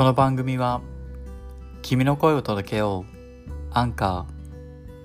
[0.00, 0.80] この番組は
[1.82, 4.24] 君の声を届けようアンカ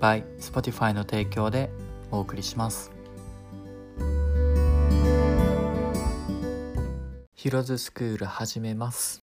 [0.00, 1.68] by Spotify の提供で
[2.10, 2.90] お送りします。
[7.34, 9.25] ヒロズスクール始めます。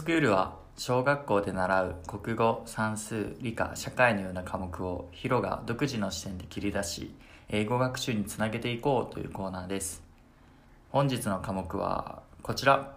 [0.00, 7.14] スクールは小学校で習う国語、算数、理科、社会のような科目をヒロが独自の視点で切り出し
[7.50, 10.02] 英語学習につなげていこうというコーナーです。
[10.88, 12.96] 本日の科目はこちら。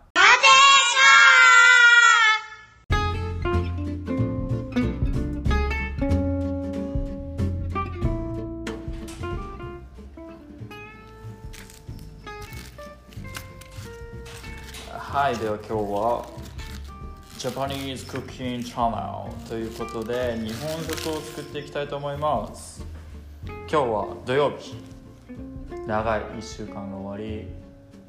[14.87, 16.42] はいでは今日は
[17.43, 22.85] ジャパニーズクッキングチャンネルということで日本食を作っていきたいと思います。
[23.45, 24.75] 今日は土曜日。
[25.85, 27.49] 長い1週間が終わり。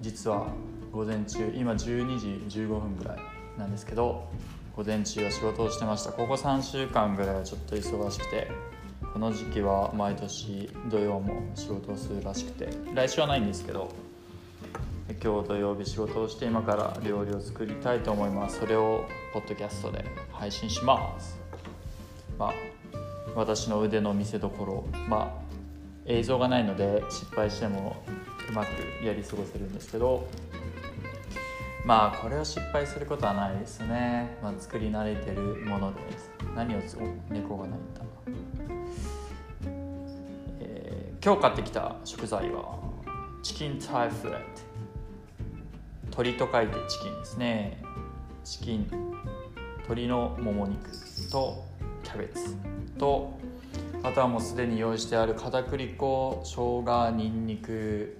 [0.00, 0.46] 実は
[0.92, 3.18] 午前中今12時15分ぐらい
[3.58, 4.28] なんですけど
[4.76, 6.12] 午前中は仕事をしてました。
[6.12, 8.52] ここ3週間ぐらいはちょっと忙しくて
[9.12, 13.90] この時期は毎年土曜も仕事をするらしくて来週はないんですけど
[15.06, 18.60] 今日土曜日仕事をして今から料理を作りたいと思います。
[18.60, 21.38] それをポッドキャストで配信します。
[22.38, 22.52] まあ
[23.34, 25.44] 私の腕の見せ所まあ
[26.06, 27.96] 映像がないので失敗しても
[28.48, 30.26] うまくやり過ごせるんですけど
[31.84, 36.30] まあこれを失敗することはないですね、まあ、作り慣れてるものです。
[36.56, 36.96] 何をつ
[37.28, 38.02] 猫が鳴いた、
[40.60, 42.78] えー、今日買ってきた食材は
[43.42, 44.73] チキンタイフレット。
[46.16, 47.82] 鶏と書いてチキンですね。
[48.44, 48.88] チキン。
[49.78, 50.88] 鶏のもも肉
[51.28, 51.64] と
[52.04, 52.54] キャベツ
[52.96, 53.36] と
[54.04, 58.16] あとはもうすでに用意してある片栗粉生姜にんにく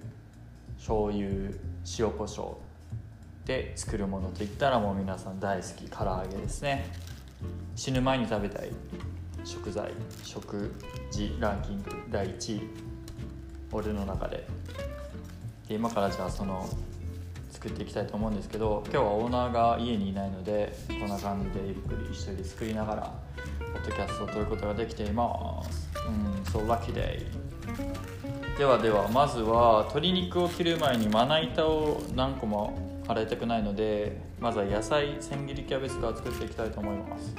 [0.77, 1.51] 醤油
[1.97, 2.55] 塩コショウ
[3.45, 6.91] で作るものといったらもう皆さん大好き唐揚げですね。
[7.77, 8.71] 死ぬ前に食べたい
[9.45, 10.73] 食材食
[11.09, 12.61] 事ランキング第1位
[13.71, 14.45] 俺の中で。
[15.69, 16.67] で今からじゃあその
[17.65, 23.13] 作っていきたいと思うんですけど今日はオーナーが家にいないのでこんな感じでゆっくり一人で作りながら
[23.73, 25.89] ポッドキャストを撮ることができています。
[26.07, 27.25] うん So lucky day.
[28.55, 37.35] ではではまずは鶏肉を切る前にまな板を何個も洗いたくないのでまずは野菜千切りキャベツから作っていきたいと思います。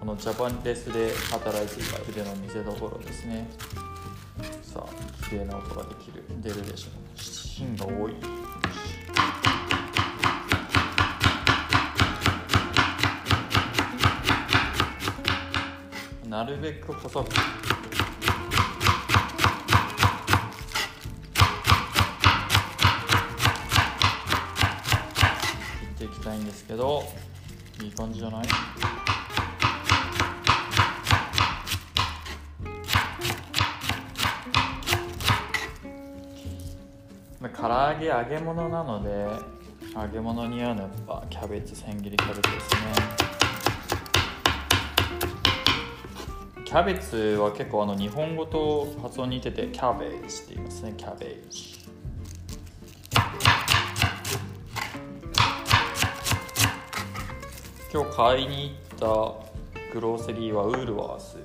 [0.00, 3.48] このジャパンレスで働いていた腕の見せ所ですね。
[4.60, 6.24] さあ綺麗な音ができる。
[6.40, 7.20] 出るでしょう。
[7.20, 8.41] 芯が多い。
[16.28, 17.30] なるべく細く。
[17.30, 17.36] 切
[25.94, 27.02] っていきたいんですけど
[27.82, 28.42] いい感じじゃない？
[37.62, 39.24] 唐揚げ揚げ物なので
[39.94, 42.80] 揚げ物に合うのはやっぱキャベツ千切りキャベツですね。
[46.64, 50.94] キャベツは結構あの日本語と発音似ててキャベージって言いますね。
[50.96, 51.78] キャベージ。
[57.92, 61.36] 今日買いに行ったグローセリーはウールワース。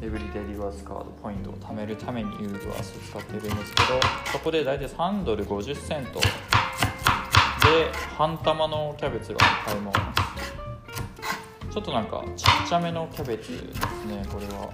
[0.00, 4.00] エブリデイリワースカードポイントを貯めるためにウールワースを使っているんですけど
[4.32, 6.20] そこで大体3ドル50セント。
[6.20, 6.26] で
[8.16, 9.98] 半玉のキャベツが買えます
[11.70, 14.70] ちょっとなんかちっちゃめのキャベツですねこれは。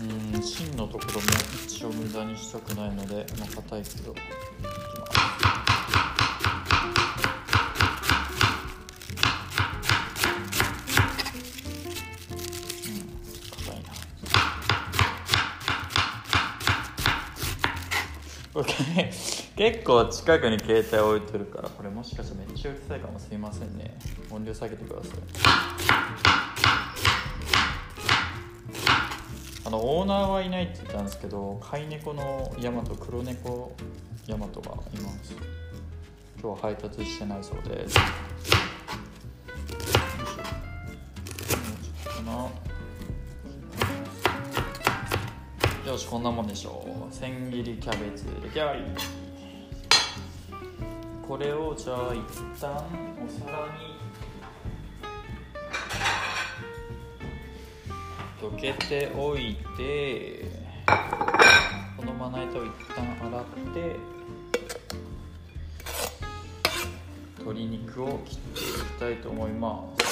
[0.00, 1.20] うん芯のところも
[1.66, 4.14] 一応無駄にしたくないのでまあ硬いけど。
[19.58, 23.18] 結構近くに携帯置いてるからこれもしかしたらめっちゃうるさいかも。
[23.18, 23.98] すいませんね。
[24.30, 25.18] 音量下げてください。
[29.66, 33.74] あのオーナーはいないって言ったんですけど飼い猫のヤマト黒猫
[34.28, 35.34] ヤマトがいます。
[36.40, 37.88] 今日は配達してないそうで。
[37.88, 37.98] す
[45.84, 47.12] よしこんなもんでしょう。
[47.12, 48.82] 千切りキャベツ出来上がり。
[51.28, 52.22] これをじゃあ一
[52.58, 53.98] 旦お皿に
[58.40, 60.46] どけておいて
[61.98, 63.44] このまな板を一旦洗っ
[63.74, 63.96] て
[67.40, 70.08] 鶏肉を切っていきたいと思います。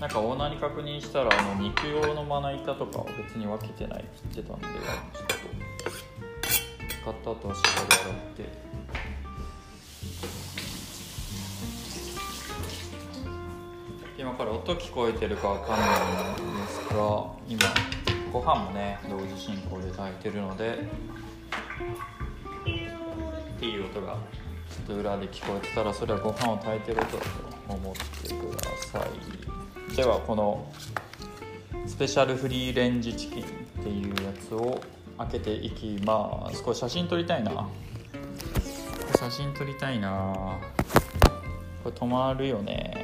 [0.00, 5.34] なんかオーナーに確認したらあの肉用のまな板とかは別に分けてないって言ってたんでちょっと
[6.88, 8.73] 使った後はしっかり洗って。
[14.34, 15.88] から音聞こえてるかわかんない
[16.42, 17.62] んですが今
[18.32, 20.78] ご飯もね同時進行で炊いてるので
[22.64, 24.16] っていう音が
[24.70, 27.28] ちょっと裏で聞こえてたらそれはご飯を炊いてる音だと
[27.68, 29.06] 思ってくださ
[29.92, 29.96] い。
[29.96, 30.72] ではこの
[31.86, 33.46] スペシャルフリーレンジチキンっ
[33.82, 34.80] ていうやつを
[35.18, 36.62] 開けていきます。
[36.62, 37.68] これ写真撮りたいな。
[39.16, 40.58] 写真撮りたいな。
[41.84, 43.03] これ止まるよね。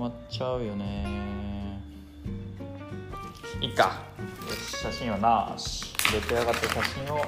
[0.00, 1.78] まっちゃうよね。
[3.60, 4.00] いいか。
[4.48, 5.92] よし写真はなし。
[6.10, 7.18] 出来上がった写真を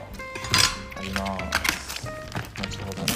[0.95, 2.09] 貼ります。
[2.57, 3.13] 後ほどね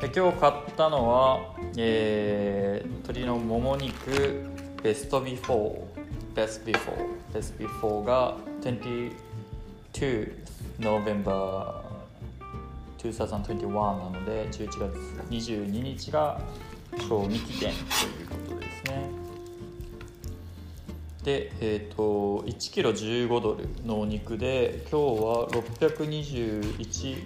[0.00, 4.44] で今日買ったのは、えー、鶏のもも肉
[4.80, 9.10] best before。best before。best before が22
[10.78, 11.82] November
[12.98, 14.80] 2021なので11月
[15.30, 16.40] 22日が
[17.08, 18.25] 賞味期限という
[18.88, 19.10] ね。
[21.24, 27.16] で、えーと、1キロ15ドルのお肉で今日は 621g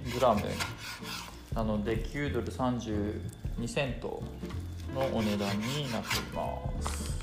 [1.54, 3.20] なので9ドル32
[3.66, 4.22] セント
[4.94, 7.20] のお値段になっています。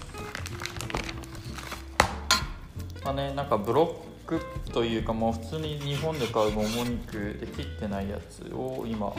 [3.04, 4.42] まあねなんかブロック
[4.74, 9.16] というかもう普通に日本で買うもも肉で切ってないやつを今好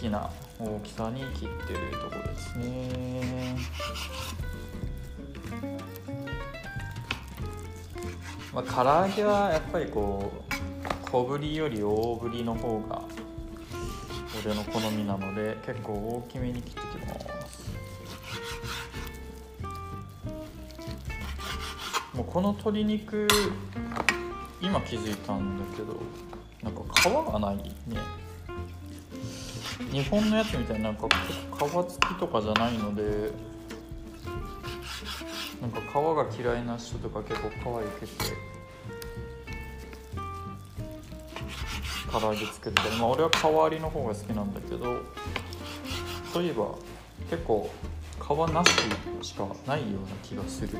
[0.00, 2.83] きな大きさに切ってるところですね。
[8.54, 13.02] まあ唐揚げはやっぱりこう小ぶりより大ぶりの方が
[14.44, 17.14] 俺の好みなので結構大きめに切ってきま
[17.46, 17.74] す。
[22.14, 23.26] もうこの鶏肉
[24.60, 26.00] 今気づいたんだけど
[26.62, 27.64] なんか皮がないね。
[29.90, 33.32] 日本のやつみたいになんか皮付きとかじゃないので
[35.60, 38.43] なんか皮が嫌いな人とか結構皮いけて。
[42.14, 45.02] 唐揚げ作ったりまあ俺は皮ありの方が好きなんだけど
[46.32, 46.76] そういえば
[47.28, 47.68] 結構
[48.20, 48.20] 皮
[48.52, 48.70] なし
[49.26, 50.78] しかないような気がする。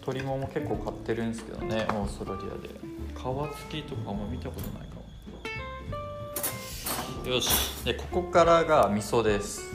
[0.00, 2.70] 鶏もも結構買ってるんですけどねオーストラリアで。
[3.18, 3.20] 皮
[3.60, 4.94] 付きとかあんま見たことないか
[7.26, 7.34] も。
[7.34, 7.84] よし。
[7.84, 9.70] でここからが味噌です。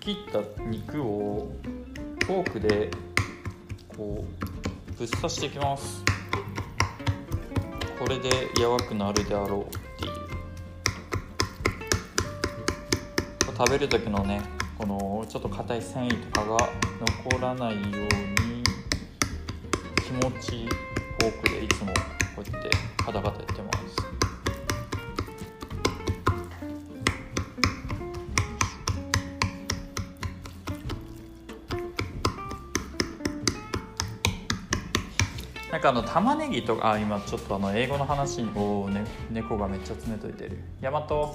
[0.00, 1.52] 切った肉を
[2.26, 2.90] フォークで
[3.96, 4.24] こ
[4.88, 6.01] うぶっ刺していきます。
[8.12, 10.12] れで柔くなるであろうっていう。
[13.56, 14.42] 食べる時のね
[14.76, 16.56] このちょっと硬い繊維とかが
[17.30, 18.64] 残らないように
[20.04, 20.66] 気持ち
[21.20, 21.92] フォークでいつも
[22.34, 23.71] こうやってカタカタやってます。
[35.72, 40.58] なんかあの玉ねぎとかあ今ちょっとあの英語の話を、ね、猫がめっちゃ詰めといてる。
[40.82, 41.34] ヤマト。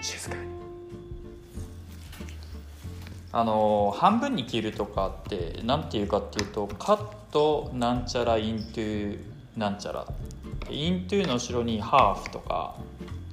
[0.00, 0.42] 静かに。
[3.32, 9.18] あの半分に切るとかって何ていうかっていうとカットなんちゃらイントゥ
[9.56, 10.06] なんちゃら。
[10.70, 12.76] イントゥの後ろにハーフとか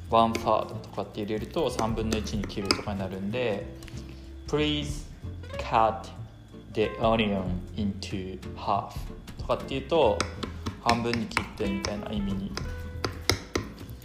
[0.10, 3.68] ワンファードとかって入れると3分の1に切るとかになるんで
[4.48, 5.06] Please
[5.60, 6.17] cut
[6.74, 7.44] the onion
[7.76, 8.94] into half
[9.38, 10.18] とかっていうと
[10.84, 12.52] 半分に切ってみたいな意味に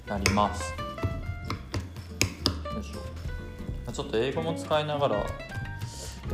[0.06, 0.74] なります。
[2.74, 3.92] よいしょ。
[3.92, 5.24] ちょっと英語も使いながらや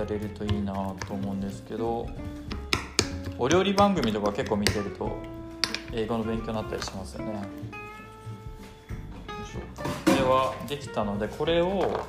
[0.09, 0.73] れるといいな
[1.07, 2.07] と思うんですけど
[3.37, 5.11] お料理番組とか結構見てると
[5.93, 7.43] 英語の勉強になったりしますよね。
[10.05, 12.05] これはできたのでこれを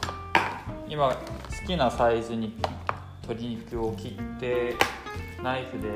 [0.88, 2.56] 今好きなサイズに
[3.30, 4.76] 鶏肉を切って
[5.44, 5.88] ナイフで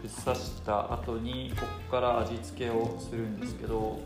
[0.00, 4.00] ぶっ刺した後にここから味付けをするんですけど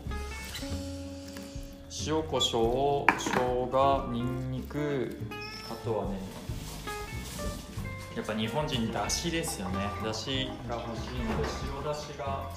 [2.05, 3.31] 塩コショウ生
[3.71, 5.17] 姜にんにく
[5.71, 6.19] あとはね
[8.17, 9.77] やっぱ日本人だしですよね。
[10.03, 11.47] だしが欲しいので
[11.77, 12.51] 塩だしが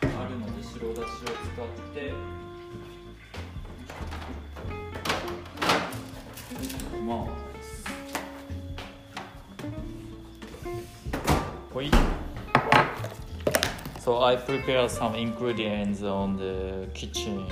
[0.00, 2.12] あるので白だしを使って
[7.06, 7.43] まあ
[11.74, 11.90] ほい
[13.98, 17.48] So I prepare some ingredients on the kitchen.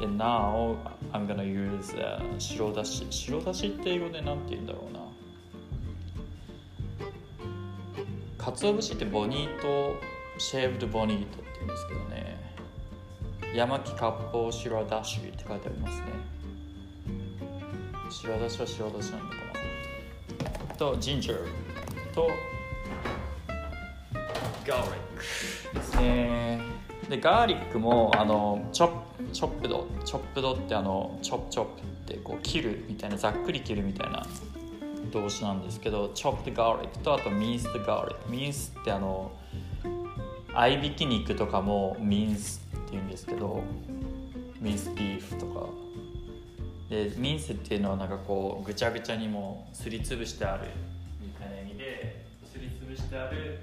[0.00, 0.78] And now
[1.12, 3.06] I'm gonna use、uh, 白だし。
[3.10, 5.00] 白だしって英語でなんて言うんだろうな。
[8.38, 9.96] 鰹節ってボニート
[10.38, 12.36] シェーブドボニートって言うんですけどね。
[13.54, 16.06] 山木割烹白だしって書いてありますね。
[18.10, 19.34] 白だしは白だしなのか
[20.68, 20.74] な。
[20.76, 22.30] とジンジャーと
[24.66, 26.60] ガーリックですね。
[27.08, 28.90] でガーリックもあのチョッ
[29.32, 34.26] チョップドチョップドってあのチョップチョップってこう切るみたいなざっくり切るみたいな
[35.12, 38.30] 動詞なんですけどチョップガーリックとあとミンストガーリック。
[38.30, 39.30] ミンスってあの
[40.52, 43.62] 合いびき肉とかもミンスって言うんですけど
[44.60, 45.66] ミンスビーフとか。
[46.90, 50.68] でミンスっていうのはなんかこうぐちゃぐちゃにもすりつぶしてある
[51.20, 53.58] みたいな意味ですりつぶしてある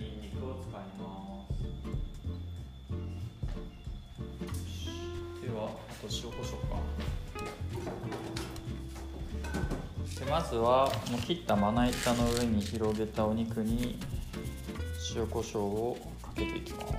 [6.03, 6.75] と塩コショウか。
[10.19, 13.97] でまずはもう切ったまな板の上に広げたお肉に
[15.15, 16.93] 塩コショウをかけていきます。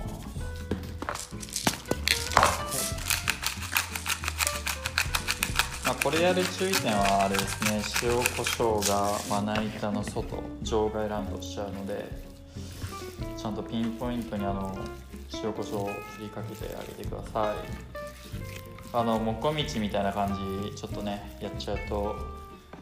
[5.85, 7.63] まあ、これやる注意点はあれです
[8.01, 8.09] ね。
[8.09, 12.09] 塩コショウがまな板の外場外ランドしちゃうので
[13.37, 14.75] ちゃんとピンポイントにあの
[15.43, 15.85] 塩コショウを
[16.17, 18.04] 振りかけてあげてください。
[18.97, 20.29] あのもこみちみたいな感
[20.65, 22.15] じちょっとねやっちゃうと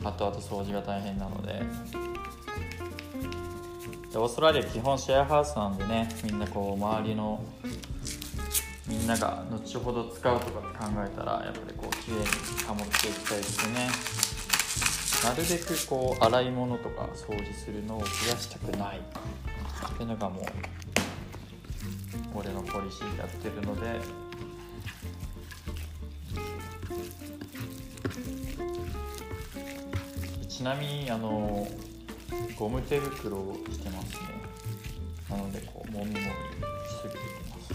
[0.04, 1.62] 後々掃除が大変なので。
[4.12, 7.44] でオーストラリア基本シェアハウスなんでねみんなこう周りの
[8.88, 12.26] みんなが後ほど使うとかって考えたらやっぱりこう綺麗に
[12.68, 13.90] 保っていきたいですね。
[15.28, 19.00] なるべくこう洗い物とか掃除するのを増やしたくない。
[19.00, 20.44] っていうのがもう
[22.36, 24.23] 俺のポリシーやってるので。
[30.64, 31.68] ちなみにあの
[32.58, 34.20] ゴム手袋をしてますね。
[35.30, 37.74] なのでこうもみもみすぐできます。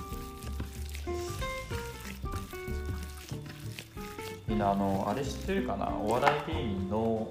[4.46, 5.88] みんなあのあれ知ってるかな？
[6.02, 7.28] お笑い芸人の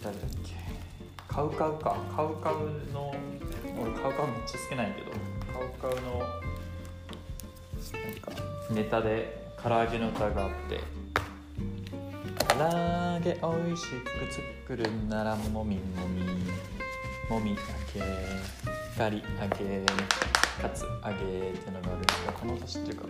[0.00, 0.52] 誰だっけ？
[1.26, 1.96] カウカウか。
[2.14, 3.12] カウカウの
[3.82, 5.10] 俺カウカウめっちゃ好きなんやけど。
[5.52, 6.30] カウカウのなん
[8.20, 8.30] か
[8.70, 10.78] ネタで唐揚げの歌があって。
[12.46, 14.44] 唐揚げおいしく作
[14.76, 16.22] るんならもみもみ
[17.28, 18.02] もみあげ
[18.98, 19.84] ガリあげ
[20.60, 23.04] カツあげってのがあるんですがこの歌知ってるか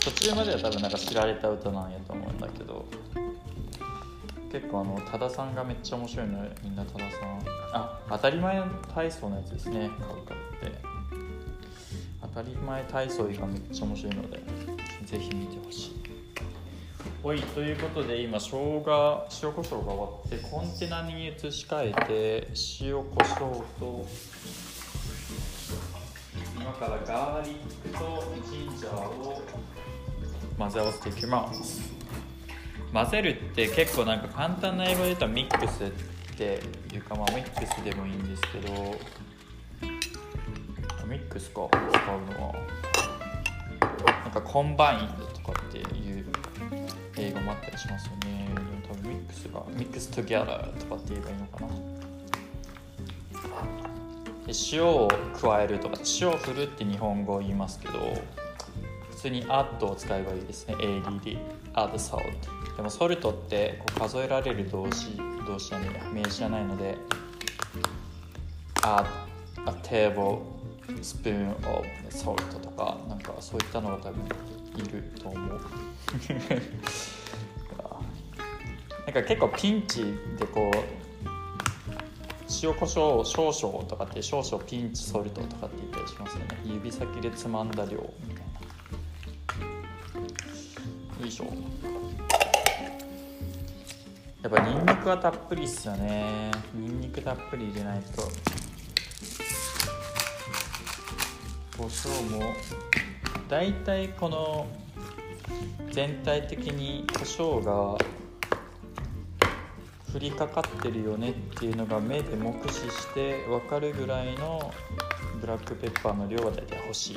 [0.00, 2.86] 途中までは多分なんか知られた歌なんやと思うんだけど
[4.50, 7.60] 結構あの多田さんがめっちゃ面白いのでみんな多田さん。
[7.72, 8.60] あ当たり前
[8.92, 10.72] 体操のやつですね買うかって。
[12.22, 14.40] 当たり前体操がめっちゃ面白いので
[15.04, 15.99] ぜひ見てほしい。
[17.22, 22.48] はい、ということで今生姜塩コショウが終わってコンテナに移し替えて
[22.80, 24.06] 塩コショウと
[26.56, 29.42] 今からガーリックとジンジャーを
[30.56, 31.92] 混ぜ合わせていきます。
[32.90, 35.90] 混ぜるって結構なんか簡単な英語で言うとミックスっ
[36.38, 36.62] て
[36.94, 38.96] いうかまあミックスでもいいんですけど。
[41.06, 41.68] ミックスか。
[41.70, 41.76] 使
[42.14, 42.54] うのは
[44.22, 46.09] なんか combine とかっていう
[47.16, 48.48] 英語もあったりしますよね。
[48.54, 51.68] でも多分ミックスが mix together とかって言えばいいのかな。
[54.46, 55.08] で塩を
[55.40, 57.98] 加えるとか塩を振るって日本語を言いますけど
[59.10, 60.74] 普通に add を使えばいいですね。
[60.76, 61.38] ADD
[61.74, 66.96] add salt でもソルトってこう数えられる動詞動詞じゃねえ名詞じゃないので
[68.82, 69.04] add
[69.66, 70.40] a table
[71.02, 74.24] spoon of salt とかなんかそういったのが多分
[74.76, 75.60] いると思う。
[79.06, 80.76] なんか結構ピンチでこう
[82.62, 86.58] 塩コショウ少々とかって少々ピンチソルトとかって言ったりしますよね。
[86.64, 88.44] 指先でつまんだ量みたい
[91.18, 91.20] な。
[91.20, 91.44] よいしょ
[94.42, 96.50] やっぱニンニクはたっぷりっすよね。
[96.74, 98.22] ニンニクたっぷり入れないと。
[101.76, 102.54] 胡椒も
[103.50, 104.68] 大体この
[105.90, 107.98] 全体的に胡椒が
[110.14, 114.72] 降りかかってるよねっていうのが目で目視して分かるぐらいの
[115.40, 117.16] ブラックペッパーの量が大体欲しい。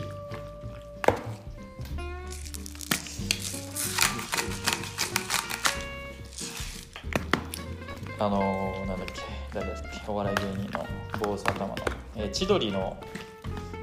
[8.18, 9.22] あのー、なんだっけ
[9.54, 10.88] 誰だっけお笑い芸人の
[11.20, 11.76] 坊主頭の、
[12.16, 12.98] えー、千鳥の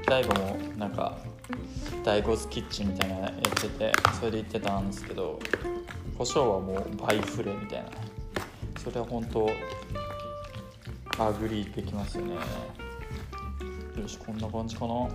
[0.05, 1.30] 大悟もなんか
[2.03, 5.39] 大悟ズキッチンみたいなのやっててそれで言ってたんですけど
[6.17, 7.85] 胡椒はもう倍フレみたいな。
[8.83, 9.47] それは本当
[11.19, 12.35] agree できますよね。
[14.01, 15.07] よしこんな感じかな。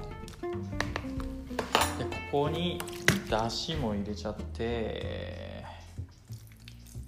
[1.98, 2.80] でここに
[3.28, 5.64] だしも入れちゃって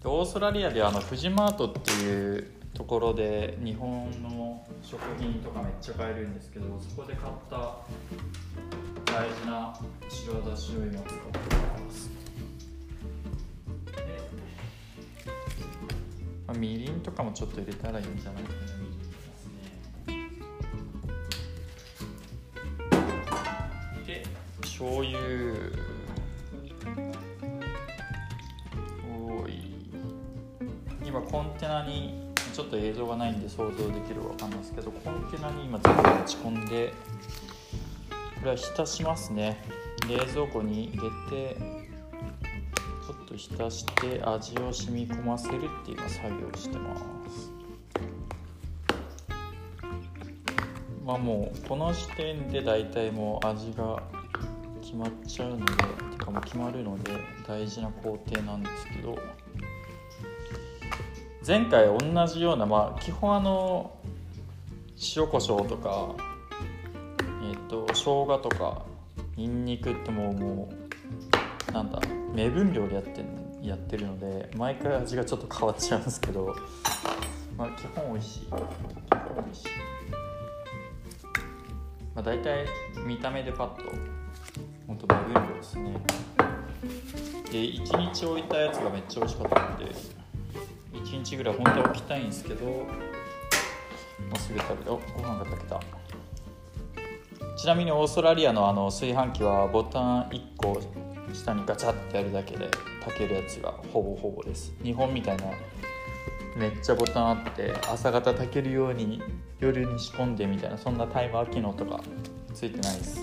[0.03, 7.77] でオーストラリアであのフジマートっていうところで日本の食品とかめっちゃ買えるんですけどそこで買った
[9.19, 9.77] 大事な
[10.09, 12.09] 白だしを今使ってます
[13.87, 13.93] で、
[16.47, 19.47] まあ、みりんとかもちょっと入れたらいいんじゃないかなみりん入れます
[24.07, 24.25] ねで
[24.61, 25.19] 醤油
[29.43, 29.91] おい。
[31.05, 36.93] 今コンテナにちょっと映像がないんで想像できるかわかんないですけどコンテナに今全部持ち込んで
[38.39, 39.61] これは浸しますね。
[40.09, 41.57] 冷蔵庫に入れて
[43.07, 46.97] ちょっと浸して味を染み込ませるっていう作業をしてま
[47.29, 47.51] す。
[51.05, 54.03] まあもうこの時点で大体もう味が
[54.83, 55.73] 決まっちゃうので
[56.13, 57.13] てかもう決まるので
[57.47, 59.19] 大事な工程なんですけど
[61.47, 63.99] 前回同じようなまあ基本あの
[65.17, 66.15] 塩コショウとか、
[68.09, 68.87] 生姜とか
[69.37, 70.73] ニンニクってもうも
[71.69, 72.01] うなんだ
[72.35, 73.23] 目分量でやって
[73.63, 76.57] やってるので毎回味がちょっと変わっちゃうんですけど
[77.55, 78.41] まあ基本美味しい。
[78.47, 78.61] 基本
[79.45, 79.69] 美味しい。
[82.15, 82.65] まあ大体
[83.07, 83.83] 見た目でパッと
[84.87, 85.93] ほんと目分量ですね。
[87.51, 89.85] で1日置いたやつがめっちゃ美味しかったんで
[90.95, 92.87] 1日ぐらい本当は置きたいんですけども
[94.35, 96.08] うすぐ食べておご飯が炊けた。
[97.59, 100.81] ちなみにオーストラリアのあの炊飯器はボタン1個
[101.33, 102.69] 下にガチャってやるだけで
[103.01, 104.73] 炊けるやつがほぼほぼです。
[104.81, 105.47] 日本みたいな
[106.57, 109.21] めっちゃボタンあって朝方炊けるように
[109.59, 112.01] 夜に仕込んでみたいなそんなタイマー機能とか
[112.55, 113.17] ついてないです。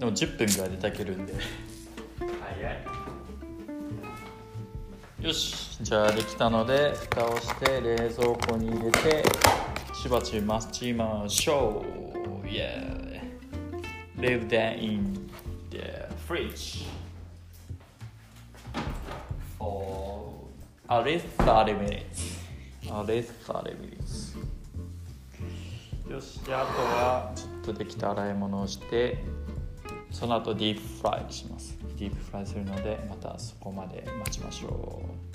[0.00, 1.34] でも10分ぐらいで炊けるんで。
[2.18, 2.70] 早
[5.22, 5.26] い。
[5.28, 5.78] よし。
[5.80, 9.22] じゃあできたので蓋をして冷蔵庫に入れて
[9.94, 12.09] しばち待ちましょう。
[12.50, 13.22] Yeah.
[14.18, 15.30] Leave that in
[15.70, 16.84] the fridge.
[19.56, 20.34] For
[20.88, 22.40] at least 30 minutes.
[22.90, 24.36] At least 30 minutes.
[26.10, 26.40] よし。
[26.44, 29.18] じゃああとはちょっとできた洗い物をして
[30.10, 31.78] その後ディープフライします。
[31.96, 35.29] ディープフライするのでまたそこまで待ちましょう。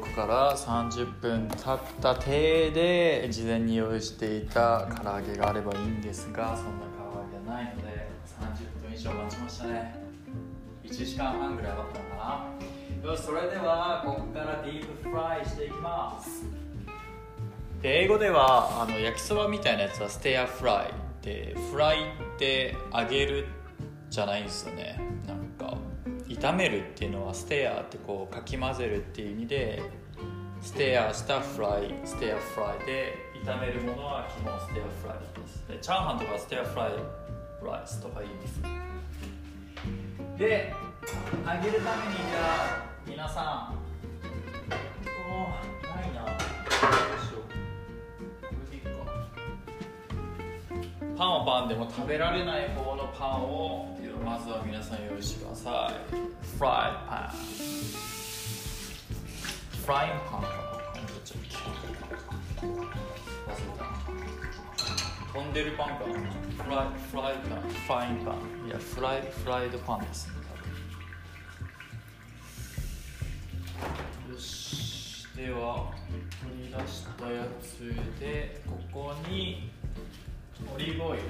[0.00, 8.08] 冷蔵庫から30分経った手で事前に用意していた唐揚げがあればいいんですがそんな唐揚げはないので
[8.82, 10.00] 30分以上待ちましたね。
[10.84, 12.50] 1時間半ぐらい待ったのか
[13.04, 13.10] な。
[13.10, 16.44] よしそれではここからディープフライしていきます。
[17.82, 23.46] で英語ではあの焼きそばみたいなやつはステアフライでフライって揚げる
[24.10, 25.00] じゃないんですよね。
[25.26, 25.39] なんか
[26.40, 29.82] 炒めるっていうのはステアってこうかき混ぜるっていう意味で
[30.62, 35.68] ステアしたフライステアフライで炒めるものは基本ステアフライです。
[35.68, 36.92] でチャーハンとかステアフライ
[37.62, 38.62] ライスとかいいです。
[40.38, 40.72] で
[41.44, 43.74] 揚げるためにじゃあ皆さん
[45.30, 46.24] おーないな。
[46.24, 46.36] どう
[47.20, 47.42] しよう。
[48.46, 48.88] これでいいか。
[51.18, 53.99] パンはパンでも食べられない方のパンを
[54.30, 55.94] まずは皆さん用意してください。
[56.56, 57.34] フライパン
[59.82, 61.50] フライパン忘れ
[63.76, 63.82] た。
[65.32, 66.12] 飛んでるパンかな。
[66.62, 70.34] フライフライパンフライパンいやフライフライドパンですね
[74.32, 75.26] よし。
[75.34, 75.90] では
[76.40, 77.80] 取り出したやつ
[78.20, 79.72] でここに
[80.72, 81.22] オリーブオイル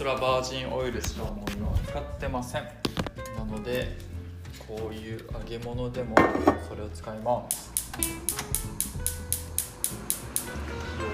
[0.00, 2.62] ストラバージンオイルしかもう今は使ってません。
[3.36, 3.98] なので
[4.66, 6.16] こういう揚げ物でも
[6.66, 7.70] それを使います。
[7.98, 8.08] 火を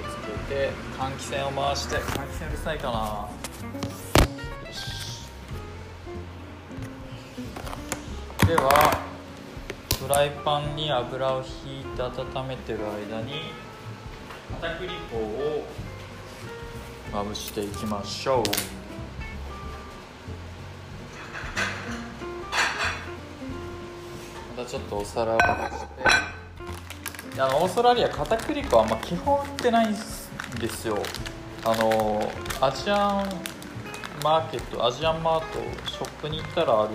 [0.09, 0.14] つ
[0.49, 3.29] けて換気扇を回して換気扇うるさいかな。
[4.68, 5.27] よし。
[8.46, 9.01] では
[9.99, 12.79] フライパンに油をひいて温めてる
[13.11, 13.51] 間に
[14.61, 15.64] 片栗粉を
[17.12, 18.76] まぶしていきましょう。
[24.66, 25.46] ちょっとお皿をして。
[27.38, 29.96] あのオーストラリア片栗粉はあんま基本売ってないんで
[30.68, 30.96] すよ。
[31.64, 33.26] あのアジアン
[34.24, 35.59] マーケットアジアンマート
[35.90, 36.94] ショップに行ったらある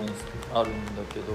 [0.52, 1.32] あるんだけど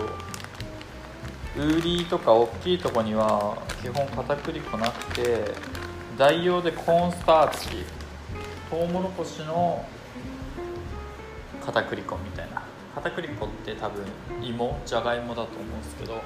[1.56, 5.54] ウーリーとか大きいとこには基本片栗粉なくて
[6.18, 7.86] 代用でコーンスターチ
[8.70, 9.86] トウモロコシの
[11.66, 12.62] 片栗粉みたいな。
[12.98, 14.06] 片栗粉って多分
[14.42, 16.22] 芋じゃがいもだと思うんですけど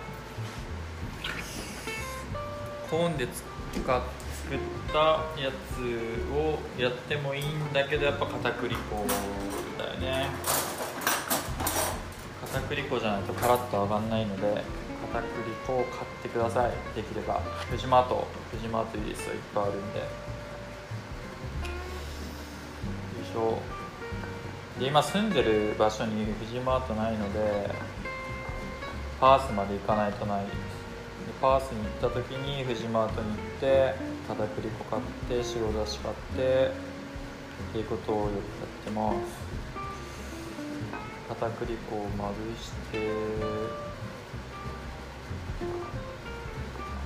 [2.90, 4.02] コーンで使っ
[4.52, 4.60] 作っ
[4.92, 5.00] た
[5.42, 5.80] やつ
[6.34, 9.06] をやってもいいんだけどやっぱ片栗粉
[9.78, 10.28] だよね。
[12.42, 14.64] 片栗粉じゃないとカラッと上がんないので
[15.14, 16.72] 片栗粉を買ってください。
[16.96, 17.40] できれば。
[17.70, 20.00] フジマートフジマートいいですよいっぱいあるんで。
[20.00, 20.06] よ
[23.24, 23.81] いしょ。
[24.82, 27.70] で今住んでる場所にフジマートないので
[29.20, 30.46] パースまで行かないとない。
[30.46, 30.56] です
[31.40, 33.94] パースに行った時にフジマートに行って
[34.28, 36.72] 片栗粉買って白だし買って
[37.70, 38.40] っていうことをよくやっ
[38.84, 39.52] てます。
[41.30, 42.98] 片栗粉をまぶして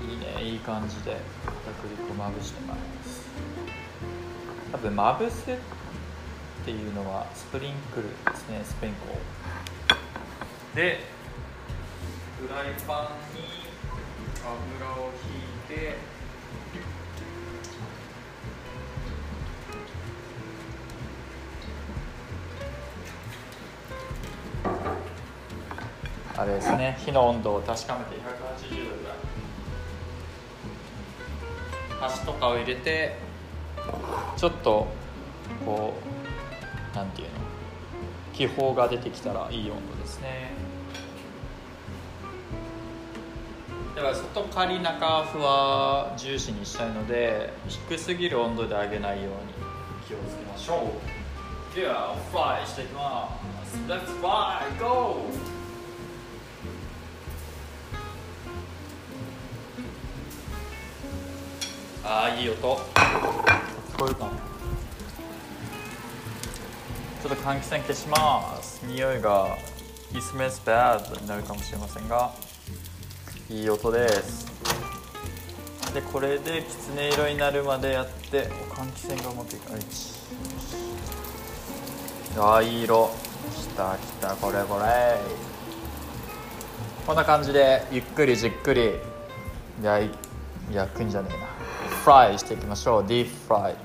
[0.10, 3.28] いいねいい感じで片栗粉まぶしてます。
[4.72, 5.46] 多分まぶす
[6.66, 9.02] っていうのはスプリンクルですねスプリンク
[10.76, 11.00] ルで
[12.42, 13.46] フライパンに
[14.42, 15.12] 油を
[15.70, 15.96] ひいて
[26.36, 28.16] あれですね火の温度を確かめて。
[28.16, 29.18] 180度ぐらい。
[32.02, 33.20] 箸とかを入れて
[34.36, 34.88] ちょっと
[35.64, 36.15] こう
[36.96, 37.34] なんていうの？
[38.34, 40.52] 気泡が出てきたらいい温度ですね。
[43.96, 47.54] だから外カリ中ふわ重視にしたいので
[47.90, 49.32] 低すぎる温度で揚げないように
[50.08, 50.92] 気をつけましょ
[51.74, 51.76] う。
[51.76, 53.78] ではフライしていきます。
[53.88, 54.80] Let's fry!
[54.80, 55.18] Go!
[62.04, 62.58] ああいい音。
[62.62, 64.55] 聞こえるかな？
[67.26, 68.86] ちょっと換気扇消します。
[68.86, 69.58] 匂いが
[70.12, 72.32] It smells bad になるかもしれませんが
[73.50, 74.46] いい音です。
[75.96, 79.82] でこれできつね色になるまでやって換気扇がうまくいかない。
[82.38, 83.10] ああいい色。
[83.56, 85.18] きたきたこれこれ。
[87.08, 88.92] こんな感じでゆっくりじっくり
[89.82, 91.48] 焼くんじゃねえな。
[92.04, 93.08] フライしていきましょう。
[93.08, 93.76] ディープフライ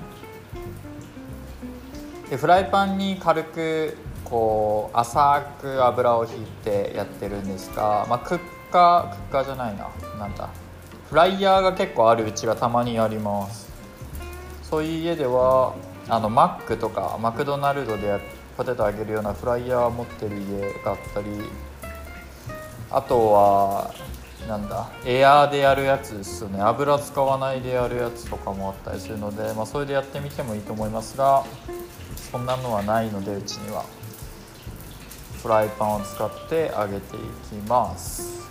[2.31, 8.39] でフライパンに軽くこう浅く油を引いてやってるんですが、まあ、クッ
[8.71, 9.89] カークッカーじゃないな。
[10.17, 10.49] なんだ。
[11.09, 13.69] フライヤーが結構あるうちがたまにあります。
[14.63, 15.75] そういう家では
[16.07, 18.21] あのマックとかマクドナルドで
[18.55, 21.27] ポテト揚げるようなフライヤーを持ってる家があったり
[22.89, 23.93] あとは
[24.47, 26.61] なんだエアーでやるやつですよね。
[26.61, 31.43] 油使わないでやるやつとかもあったりするので、まあ、それでやってみてもいいと思いますが
[32.31, 33.83] そんなのはないのでうちには。
[35.41, 38.47] フライパンを使って揚げていきます。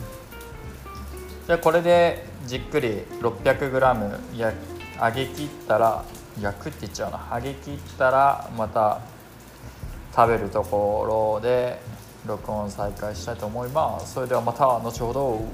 [1.47, 4.53] じゃあこれでじっくり 600g や
[5.01, 6.05] 揚げ切ったら
[6.41, 7.29] 焼くって言っちゃうな。
[7.33, 9.01] 揚げ切ったらまた
[10.15, 11.81] 食べるところで
[12.27, 14.15] 録音再開したいと思います。
[14.15, 15.45] それではまた後ほど。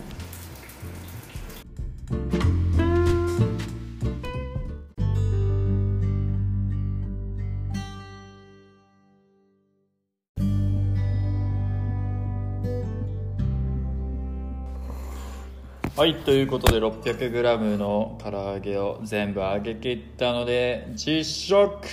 [15.97, 21.89] はいということで 600g の唐揚げを全部揚げ切ったので実食。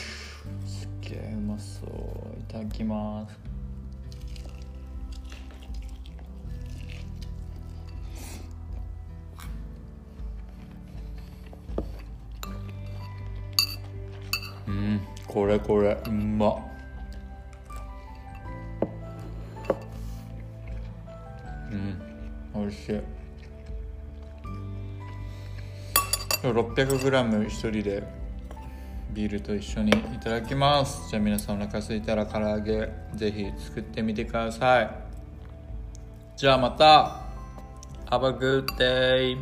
[0.66, 1.90] すっげえうまそう。
[2.38, 3.40] いただきます。
[14.68, 16.50] うんこれこれうま。
[16.50, 16.58] っ
[21.72, 22.02] うん
[22.54, 23.23] 美味しい。
[26.52, 28.04] 600g1 人で
[29.14, 31.10] ビールと一緒にいただきます。
[31.10, 34.90] じゃあ皆さんお腹すいたら唐揚げぜひ作ってみてください。
[36.36, 37.22] じゃあまた。
[38.12, 39.38] Have a good day